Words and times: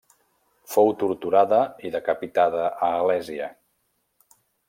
Fou 0.75 0.87
torturada 1.03 1.59
i 1.89 1.91
decapitada 1.97 2.65
a 2.87 2.91
Alèsia. 3.03 3.51